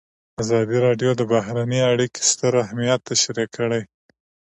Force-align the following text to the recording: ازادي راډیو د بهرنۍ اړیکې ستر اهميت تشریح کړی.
ازادي 0.41 0.77
راډیو 0.85 1.11
د 1.17 1.21
بهرنۍ 1.31 1.81
اړیکې 1.93 2.21
ستر 2.31 2.53
اهميت 2.63 2.99
تشریح 3.09 3.47
کړی. 3.57 3.81